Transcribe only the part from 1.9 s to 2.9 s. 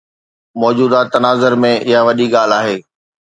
وڏي ڳالهه آهي.